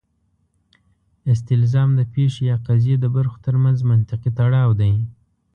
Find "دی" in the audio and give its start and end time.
4.81-4.93